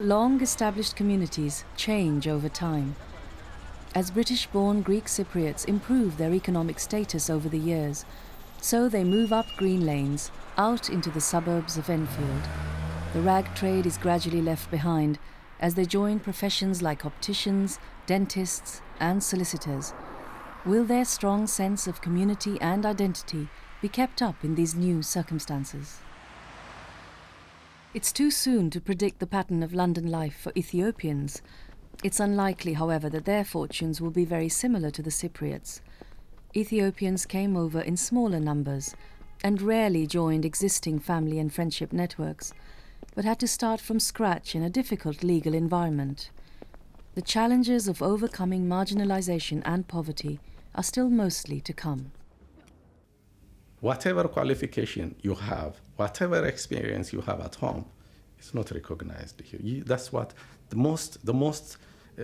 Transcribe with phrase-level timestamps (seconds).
[0.00, 2.96] Long established communities change over time.
[3.94, 8.04] As British born Greek Cypriots improve their economic status over the years,
[8.60, 12.42] so they move up Green Lanes, out into the suburbs of Enfield.
[13.12, 15.20] The rag trade is gradually left behind
[15.60, 19.94] as they join professions like opticians, dentists, and solicitors.
[20.66, 23.46] Will their strong sense of community and identity
[23.80, 26.00] be kept up in these new circumstances?
[27.94, 31.40] It's too soon to predict the pattern of London life for Ethiopians.
[32.02, 35.80] It's unlikely, however, that their fortunes will be very similar to the Cypriots.
[36.56, 38.96] Ethiopians came over in smaller numbers
[39.44, 42.52] and rarely joined existing family and friendship networks,
[43.14, 46.30] but had to start from scratch in a difficult legal environment.
[47.14, 50.40] The challenges of overcoming marginalization and poverty
[50.74, 52.10] are still mostly to come.
[53.84, 57.84] Whatever qualification you have, whatever experience you have at home,
[58.38, 59.60] it's not recognized here.
[59.62, 60.32] You, that's what
[60.70, 61.76] the most, the most,
[62.18, 62.22] uh,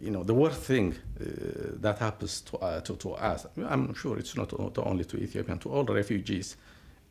[0.00, 1.24] you know, the worst thing uh,
[1.84, 3.44] that happens to, uh, to, to, us.
[3.68, 6.56] I'm sure it's not, only to Ethiopian, to all refugees,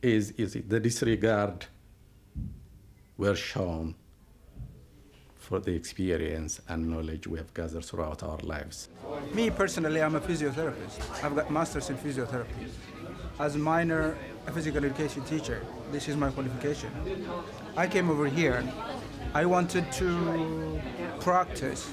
[0.02, 1.68] is, is the disregard
[3.16, 3.94] we're shown
[5.36, 8.90] for the experience and knowledge we have gathered throughout our lives.
[9.36, 11.24] Me personally, I'm a physiotherapist.
[11.24, 12.72] I've got masters in physiotherapy.
[13.38, 16.90] As a minor a physical education teacher, this is my qualification.
[17.76, 18.64] I came over here.
[19.34, 20.80] I wanted to
[21.20, 21.92] practice,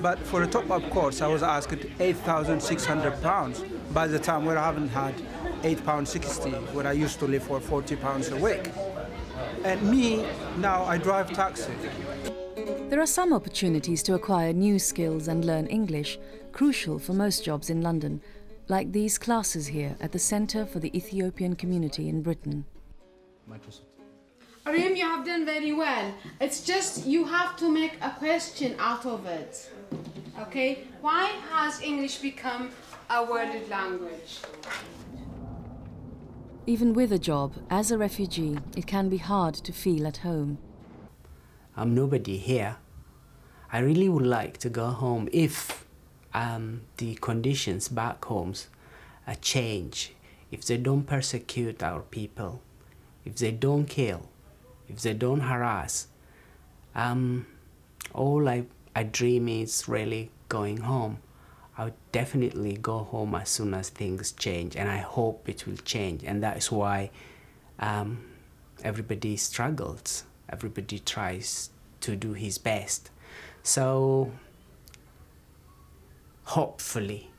[0.00, 3.64] but for a top-up course, I was asked 8,600 pounds.
[3.92, 5.14] By the time where I haven't had
[5.64, 8.70] 8 pounds 60, where I used to live for 40 pounds a week.
[9.64, 10.24] And me,
[10.58, 11.72] now I drive taxi.
[12.90, 16.16] There are some opportunities to acquire new skills and learn English,
[16.52, 18.20] crucial for most jobs in London,
[18.68, 22.64] like these classes here at the Centre for the Ethiopian Community in Britain.
[24.66, 26.14] Arim, you have done very well.
[26.40, 29.70] It's just you have to make a question out of it.
[30.40, 30.84] Okay?
[31.02, 32.70] Why has English become
[33.10, 34.40] a world language?
[36.66, 40.56] Even with a job, as a refugee, it can be hard to feel at home.
[41.76, 42.76] I'm nobody here.
[43.70, 45.83] I really would like to go home if
[46.34, 48.68] um, the conditions back homes
[49.26, 50.12] uh, change,
[50.50, 52.60] if they don't persecute our people,
[53.24, 54.28] if they don't kill,
[54.88, 56.08] if they don't harass.
[56.94, 57.46] Um,
[58.12, 61.18] all I, I dream is really going home.
[61.76, 65.76] I would definitely go home as soon as things change, and I hope it will
[65.78, 66.22] change.
[66.22, 67.10] And that is why
[67.80, 68.24] um,
[68.84, 70.24] everybody struggles.
[70.48, 71.70] Everybody tries
[72.02, 73.10] to do his best.
[73.64, 74.30] So,
[76.44, 77.30] hopefully,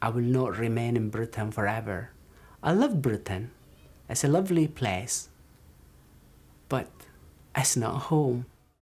[0.00, 2.10] I will not remain in Britain forever.
[2.62, 3.50] I love Britain.
[4.08, 5.28] It's a lovely place,
[6.68, 6.90] but
[7.56, 8.46] it's not home.